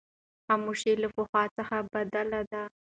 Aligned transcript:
خاموشي 0.45 0.93
له 1.01 1.07
پخوا 1.15 1.43
څخه 1.57 1.77
بدله 1.93 2.41
ده. 2.51 2.63